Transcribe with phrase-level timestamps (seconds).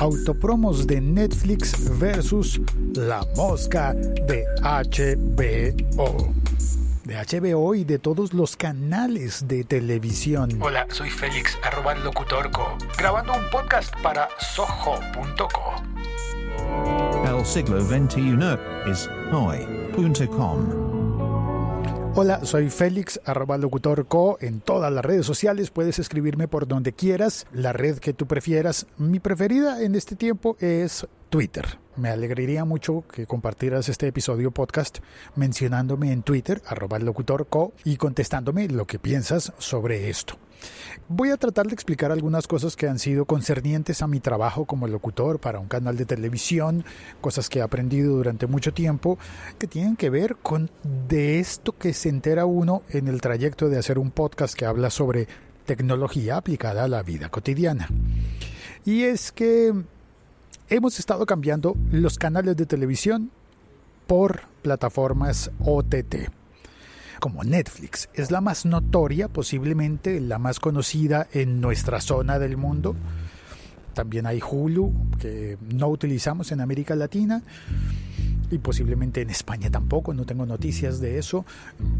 [0.00, 2.60] autopromos de Netflix versus
[2.94, 6.32] La Mosca de HBO.
[7.04, 10.50] De HBO y de todos los canales de televisión.
[10.62, 15.74] Hola, soy Félix, arroba locutorco, grabando un podcast para soho.co.
[17.26, 18.38] El siglo XXI
[18.90, 20.99] es hoy.com.
[22.16, 25.70] Hola, soy Félix, arroba locutorco en todas las redes sociales.
[25.70, 28.86] Puedes escribirme por donde quieras, la red que tú prefieras.
[28.98, 31.78] Mi preferida en este tiempo es Twitter.
[32.00, 35.00] Me alegraría mucho que compartieras este episodio podcast
[35.36, 40.38] mencionándome en Twitter, arroba locutorco, y contestándome lo que piensas sobre esto.
[41.08, 44.88] Voy a tratar de explicar algunas cosas que han sido concernientes a mi trabajo como
[44.88, 46.86] locutor para un canal de televisión,
[47.20, 49.18] cosas que he aprendido durante mucho tiempo,
[49.58, 50.70] que tienen que ver con
[51.06, 54.88] de esto que se entera uno en el trayecto de hacer un podcast que habla
[54.88, 55.28] sobre
[55.66, 57.90] tecnología aplicada a la vida cotidiana.
[58.86, 59.74] Y es que
[60.70, 63.30] hemos estado cambiando los canales de televisión
[64.06, 66.30] por plataformas OTT
[67.18, 68.08] como Netflix.
[68.14, 72.96] Es la más notoria, posiblemente la más conocida en nuestra zona del mundo.
[73.94, 77.42] También hay Hulu, que no utilizamos en América Latina
[78.50, 81.44] y posiblemente en España tampoco, no tengo noticias de eso.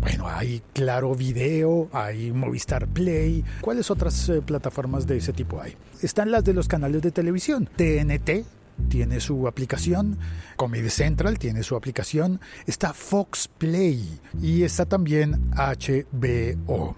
[0.00, 3.44] Bueno, hay Claro Video, hay Movistar Play.
[3.60, 5.74] ¿Cuáles otras eh, plataformas de ese tipo hay?
[6.02, 7.68] Están las de los canales de televisión.
[7.76, 8.44] TNT,
[8.88, 10.18] tiene su aplicación,
[10.56, 16.96] Comedy Central tiene su aplicación, está Fox Play y está también HBO.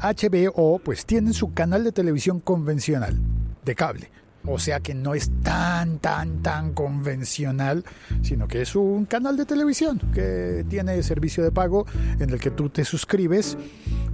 [0.00, 3.18] HBO pues tiene su canal de televisión convencional,
[3.64, 4.10] de cable.
[4.44, 7.84] O sea que no es tan, tan, tan convencional,
[8.22, 11.86] sino que es un canal de televisión que tiene servicio de pago
[12.18, 13.58] en el que tú te suscribes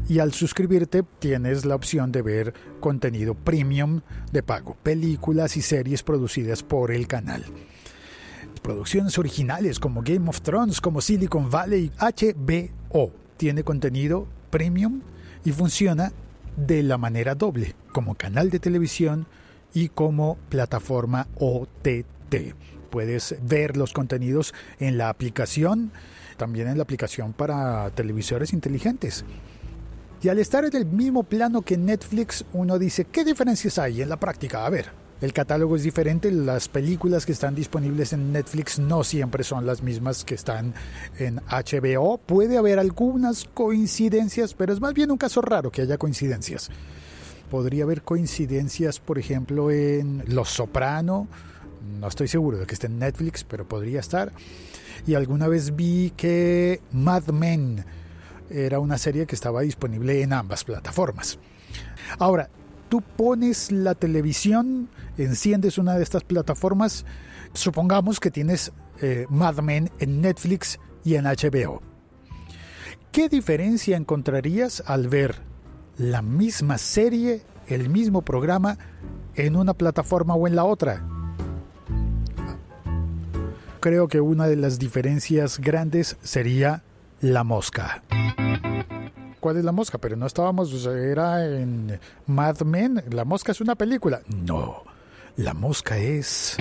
[0.09, 4.01] y al suscribirte tienes la opción de ver contenido premium
[4.33, 7.45] de pago, películas y series producidas por el canal.
[8.63, 15.03] Producciones originales como Game of Thrones, como Silicon Valley, HBO tiene contenido premium
[15.45, 16.13] y funciona
[16.57, 19.27] de la manera doble, como canal de televisión
[19.75, 22.55] y como plataforma OTT.
[22.91, 25.91] Puedes ver los contenidos en la aplicación,
[26.37, 29.25] también en la aplicación para televisores inteligentes.
[30.25, 34.09] Y al estar en el mismo plano que Netflix, uno dice, ¿qué diferencias hay en
[34.09, 34.65] la práctica?
[34.65, 34.87] A ver,
[35.21, 39.83] el catálogo es diferente, las películas que están disponibles en Netflix no siempre son las
[39.83, 40.73] mismas que están
[41.19, 42.17] en HBO.
[42.17, 46.71] Puede haber algunas coincidencias, pero es más bien un caso raro que haya coincidencias
[47.51, 51.29] podría haber coincidencias, por ejemplo, en Los Soprano.
[52.01, 54.33] No estoy seguro de que esté en Netflix, pero podría estar.
[55.07, 57.85] Y alguna vez vi que Mad Men
[58.51, 61.39] era una serie que estaba disponible en ambas plataformas.
[62.19, 62.49] Ahora,
[62.89, 64.89] tú pones la televisión,
[65.19, 67.05] enciendes una de estas plataformas,
[67.53, 71.83] supongamos que tienes eh, Mad Men en Netflix y en HBO.
[73.13, 75.37] ¿Qué diferencia encontrarías al ver
[75.97, 78.79] la misma serie, el mismo programa
[79.35, 81.05] en una plataforma o en la otra.
[83.81, 86.83] Creo que una de las diferencias grandes sería
[87.21, 88.03] la mosca.
[89.41, 89.99] ¿Cuál es la mosca?
[89.99, 93.03] Pero no estábamos, era en Mad Men.
[93.11, 94.23] La mosca es una película.
[94.29, 94.83] No,
[95.37, 96.57] la mosca es...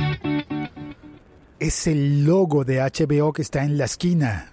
[1.59, 4.51] Es el logo de HBO que está en la esquina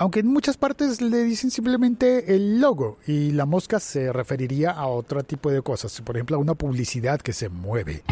[0.00, 4.86] aunque en muchas partes le dicen simplemente el logo y la mosca se referiría a
[4.86, 8.02] otro tipo de cosas, por ejemplo a una publicidad que se mueve.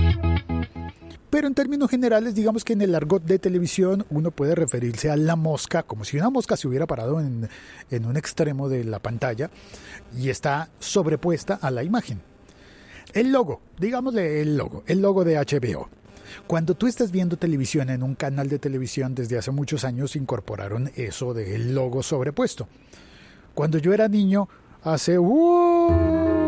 [1.30, 5.16] Pero en términos generales, digamos que en el argot de televisión uno puede referirse a
[5.16, 7.48] la mosca como si una mosca se hubiera parado en,
[7.90, 9.50] en un extremo de la pantalla
[10.16, 12.20] y está sobrepuesta a la imagen.
[13.12, 15.88] El logo, digámosle el logo, el logo de HBO.
[16.46, 20.90] Cuando tú estás viendo televisión en un canal de televisión desde hace muchos años incorporaron
[20.96, 22.68] eso del logo sobrepuesto.
[23.54, 24.48] Cuando yo era niño,
[24.82, 25.18] hace...
[25.18, 26.47] Uh,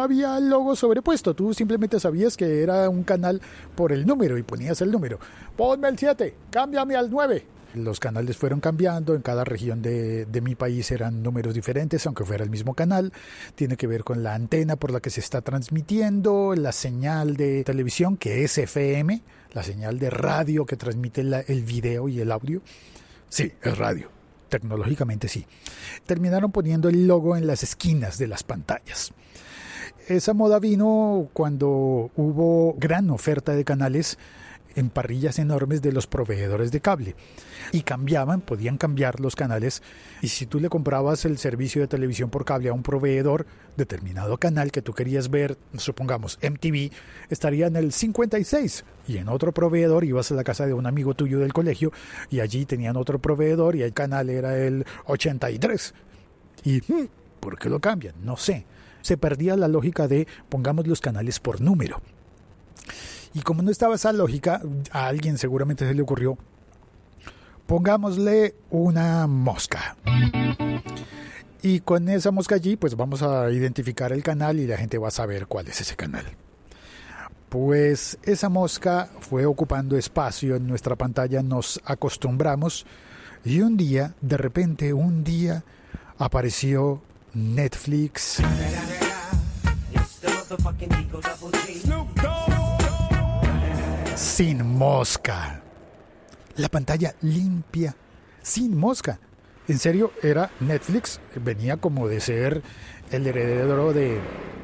[0.00, 3.42] no había logo sobrepuesto, tú simplemente sabías que era un canal
[3.74, 5.18] por el número y ponías el número.
[5.58, 10.56] Ponme el 7, cámbiame al 9 los canales fueron cambiando, en cada región de, mi
[10.56, 13.12] país eran números diferentes, aunque fuera el mismo canal.
[13.54, 17.62] Tiene que ver con la antena por la que se está transmitiendo, la señal de
[17.62, 22.60] televisión, que es FM, la señal de radio que transmite el video y el audio.
[23.28, 24.10] Sí, es radio.
[24.48, 25.46] Tecnológicamente sí.
[26.06, 29.12] Terminaron poniendo el logo en las esquinas de las pantallas.
[30.08, 34.18] Esa moda vino cuando hubo gran oferta de canales
[34.74, 37.14] en parrillas enormes de los proveedores de cable.
[37.72, 39.82] Y cambiaban, podían cambiar los canales.
[40.22, 43.46] Y si tú le comprabas el servicio de televisión por cable a un proveedor,
[43.76, 46.90] determinado canal que tú querías ver, supongamos MTV,
[47.28, 48.84] estaría en el 56.
[49.08, 51.92] Y en otro proveedor ibas a la casa de un amigo tuyo del colegio
[52.30, 55.94] y allí tenían otro proveedor y el canal era el 83.
[56.64, 57.08] Y, hmm,
[57.40, 58.14] ¿por qué lo cambian?
[58.22, 58.66] No sé.
[59.02, 62.00] Se perdía la lógica de pongamos los canales por número.
[63.32, 64.60] Y como no estaba esa lógica,
[64.90, 66.36] a alguien seguramente se le ocurrió,
[67.66, 69.96] pongámosle una mosca.
[71.62, 75.08] Y con esa mosca allí, pues vamos a identificar el canal y la gente va
[75.08, 76.24] a saber cuál es ese canal.
[77.48, 82.86] Pues esa mosca fue ocupando espacio en nuestra pantalla, nos acostumbramos
[83.44, 85.64] y un día, de repente, un día,
[86.18, 87.02] apareció
[87.34, 88.42] Netflix.
[94.16, 95.62] Sin mosca.
[96.56, 97.94] La pantalla limpia,
[98.42, 99.20] sin mosca.
[99.68, 102.62] En serio, era Netflix, venía como de ser
[103.12, 104.20] el heredero de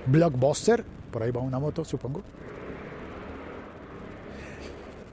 [0.06, 0.84] Blockbuster.
[1.12, 2.22] Por ahí va una moto, supongo.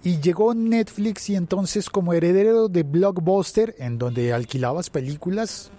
[0.03, 5.71] Y llegó Netflix y entonces como heredero de Blockbuster, en donde alquilabas películas,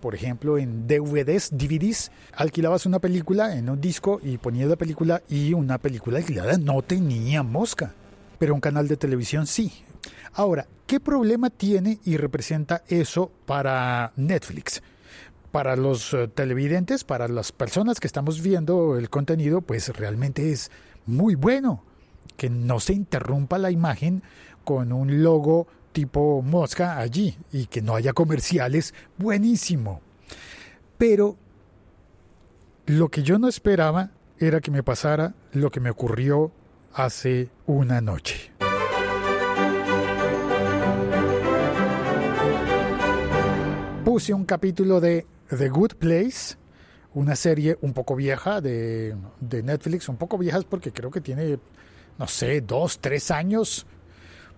[0.00, 5.22] por ejemplo en DVDs, DVDs, alquilabas una película en un disco y ponías la película
[5.28, 7.94] y una película alquilada no tenía mosca,
[8.38, 9.72] pero un canal de televisión sí.
[10.34, 14.82] Ahora, ¿qué problema tiene y representa eso para Netflix?
[15.50, 20.70] Para los eh, televidentes, para las personas que estamos viendo el contenido, pues realmente es
[21.06, 21.82] muy bueno
[22.36, 24.22] que no se interrumpa la imagen
[24.64, 30.02] con un logo tipo mosca allí y que no haya comerciales, buenísimo.
[30.98, 31.38] Pero
[32.84, 36.52] lo que yo no esperaba era que me pasara lo que me ocurrió
[36.92, 38.52] hace una noche.
[44.04, 46.56] Puse un capítulo de The Good Place,
[47.14, 51.58] una serie un poco vieja de, de Netflix, un poco viejas porque creo que tiene
[52.18, 53.86] no sé, dos, tres años,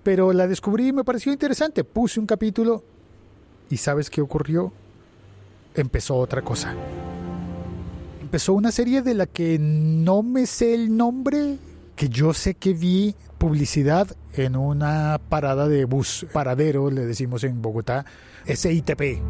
[0.08, 1.84] pero la descubrí y me pareció interesante.
[1.84, 2.82] Puse un capítulo
[3.69, 4.72] y ¿sabes qué ocurrió?
[5.75, 6.75] Empezó otra cosa.
[8.19, 11.58] Empezó una serie de la que no me sé el nombre,
[11.94, 17.60] que yo sé que vi publicidad en una parada de bus, paradero, le decimos en
[17.60, 18.06] Bogotá,
[18.46, 19.20] SITP.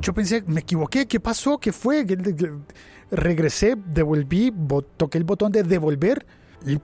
[0.00, 1.58] Yo pensé, me equivoqué, ¿qué pasó?
[1.58, 2.06] ¿Qué fue?
[3.10, 4.54] Regresé, devolví,
[4.96, 6.24] toqué el botón de devolver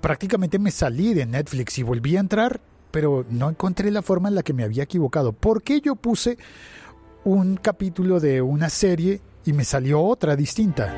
[0.00, 2.60] prácticamente me salí de Netflix y volví a entrar,
[2.90, 5.32] pero no encontré la forma en la que me había equivocado.
[5.32, 6.38] ¿Por qué yo puse
[7.24, 10.94] un capítulo de una serie y me salió otra distinta?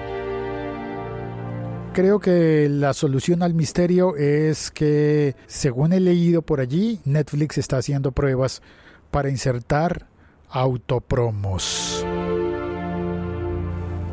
[1.92, 7.78] Creo que la solución al misterio es que, según he leído por allí, Netflix está
[7.78, 8.62] haciendo pruebas
[9.10, 10.06] para insertar
[10.48, 12.06] autopromos.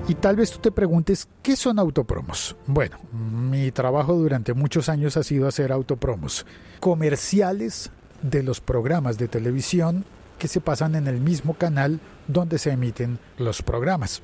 [0.09, 2.55] Y tal vez tú te preguntes, ¿qué son autopromos?
[2.65, 6.45] Bueno, mi trabajo durante muchos años ha sido hacer autopromos,
[6.79, 10.05] comerciales de los programas de televisión
[10.39, 14.21] que se pasan en el mismo canal donde se emiten los programas.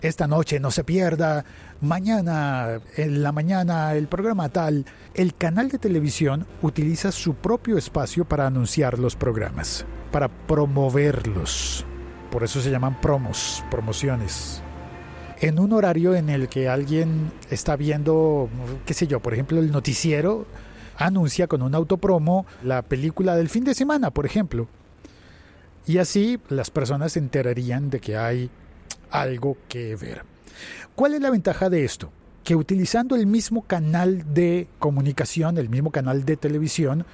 [0.00, 1.44] Esta noche no se pierda,
[1.80, 4.86] mañana, en la mañana, el programa tal.
[5.14, 11.84] El canal de televisión utiliza su propio espacio para anunciar los programas, para promoverlos.
[12.30, 14.62] Por eso se llaman promos, promociones
[15.40, 18.48] en un horario en el que alguien está viendo,
[18.84, 20.46] qué sé yo, por ejemplo, el noticiero
[20.96, 24.68] anuncia con un autopromo la película del fin de semana, por ejemplo.
[25.86, 28.50] Y así las personas se enterarían de que hay
[29.10, 30.24] algo que ver.
[30.94, 32.12] ¿Cuál es la ventaja de esto?
[32.44, 37.06] Que utilizando el mismo canal de comunicación, el mismo canal de televisión,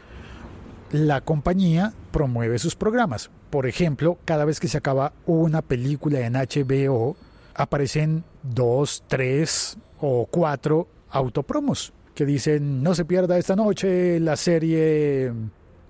[0.91, 3.31] la compañía promueve sus programas.
[3.51, 7.17] Por ejemplo, cada vez que se acaba una película en HBO,
[7.57, 15.33] aparecen dos, tres o cuatro autopromos que dicen no se pierda esta noche la serie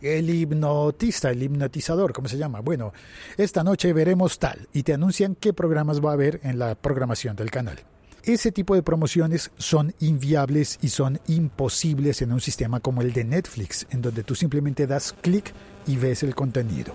[0.00, 2.60] El hipnotista, el hipnotizador, ¿cómo se llama?
[2.60, 2.92] Bueno,
[3.36, 7.34] esta noche veremos tal y te anuncian qué programas va a haber en la programación
[7.34, 7.78] del canal.
[8.22, 13.22] Ese tipo de promociones son inviables y son imposibles en un sistema como el de
[13.22, 15.52] Netflix, en donde tú simplemente das clic
[15.86, 16.94] y ves el contenido.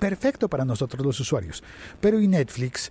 [0.00, 1.62] Perfecto para nosotros los usuarios.
[2.00, 2.90] Pero y Netflix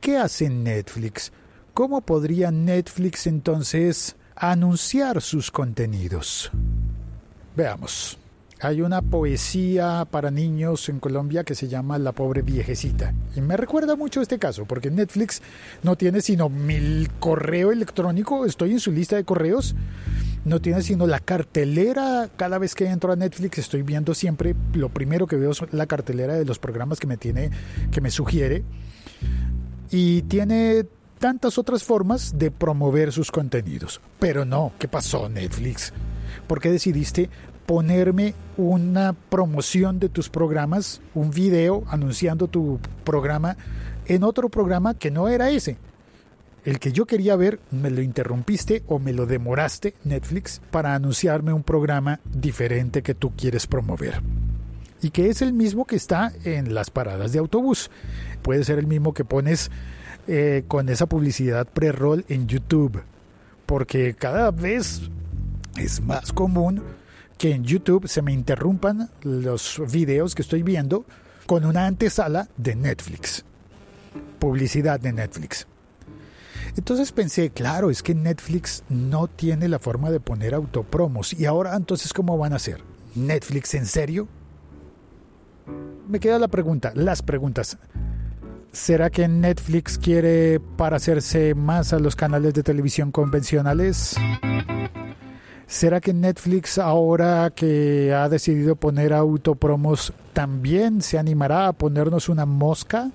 [0.00, 1.30] ¿Qué hace Netflix?
[1.74, 6.50] ¿Cómo podría Netflix entonces anunciar sus contenidos?
[7.54, 8.16] Veamos.
[8.62, 13.12] Hay una poesía para niños en Colombia que se llama La pobre viejecita.
[13.36, 15.42] Y me recuerda mucho este caso, porque Netflix
[15.82, 19.74] no tiene sino mi correo electrónico, estoy en su lista de correos,
[20.46, 22.30] no tiene sino la cartelera.
[22.36, 25.84] Cada vez que entro a Netflix estoy viendo siempre, lo primero que veo es la
[25.84, 27.50] cartelera de los programas que me tiene,
[27.90, 28.64] que me sugiere.
[29.90, 30.86] Y tiene
[31.18, 34.00] tantas otras formas de promover sus contenidos.
[34.18, 35.92] Pero no, ¿qué pasó Netflix?
[36.46, 37.28] ¿Por qué decidiste
[37.66, 43.56] ponerme una promoción de tus programas, un video anunciando tu programa
[44.06, 45.76] en otro programa que no era ese?
[46.64, 51.52] el que yo quería ver, me lo interrumpiste o me lo demoraste, Netflix, para anunciarme
[51.52, 54.22] un programa diferente que tú quieres promover.
[55.02, 57.90] Y que es el mismo que está en las paradas de autobús.
[58.42, 59.70] Puede ser el mismo que pones
[60.26, 63.02] eh, con esa publicidad pre-roll en YouTube.
[63.66, 65.02] Porque cada vez
[65.76, 66.82] es más común
[67.38, 71.06] que en YouTube se me interrumpan los videos que estoy viendo
[71.46, 73.44] con una antesala de Netflix.
[74.38, 75.66] Publicidad de Netflix.
[76.76, 81.32] Entonces pensé, claro, es que Netflix no tiene la forma de poner autopromos.
[81.32, 82.82] Y ahora entonces, ¿cómo van a hacer?
[83.14, 84.28] ¿Netflix en serio?
[86.08, 87.78] Me queda la pregunta, las preguntas.
[88.72, 94.16] ¿Será que Netflix quiere parecerse más a los canales de televisión convencionales?
[95.66, 102.46] ¿Será que Netflix ahora que ha decidido poner autopromos también se animará a ponernos una
[102.46, 103.10] mosca?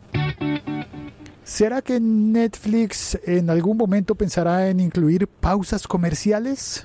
[1.44, 6.84] ¿Será que Netflix en algún momento pensará en incluir pausas comerciales?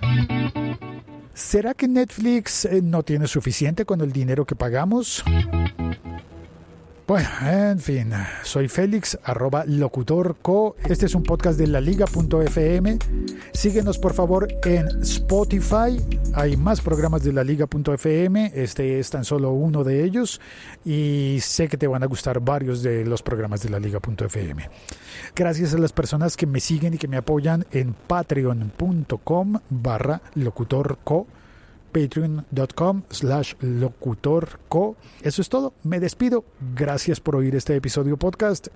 [1.34, 5.24] ¿Será que Netflix eh, no tiene suficiente con el dinero que pagamos?
[7.10, 8.12] Bueno, en fin,
[8.44, 10.76] soy Félix, arroba locutorco.
[10.88, 12.98] Este es un podcast de la liga.fm.
[13.52, 16.00] Síguenos por favor en Spotify.
[16.34, 18.52] Hay más programas de la liga.fm.
[18.54, 20.40] Este es tan solo uno de ellos.
[20.84, 24.70] Y sé que te van a gustar varios de los programas de la liga.fm.
[25.34, 31.26] Gracias a las personas que me siguen y que me apoyan en patreon.com barra locutorco
[31.90, 34.96] patreon.com slash locutorco.
[35.22, 36.44] Eso es todo, me despido.
[36.74, 38.68] Gracias por oír este episodio podcast.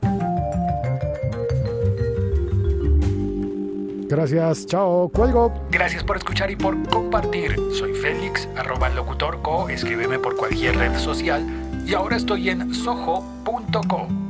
[4.08, 5.52] Gracias, chao, cuelgo.
[5.70, 7.56] Gracias por escuchar y por compartir.
[7.72, 11.44] Soy Félix, arroba locutorco, escríbeme por cualquier red social
[11.86, 14.23] y ahora estoy en soho.co.